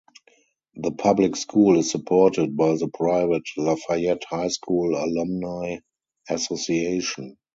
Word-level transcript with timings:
The 0.77 0.93
public 0.93 1.35
school 1.35 1.77
is 1.77 1.91
supported 1.91 2.57
by 2.57 2.73
the 2.75 2.87
private 2.91 3.43
"Lafayette 3.55 4.23
High 4.27 4.47
School 4.47 4.95
Alumni 4.95 5.77
Association". 6.27 7.37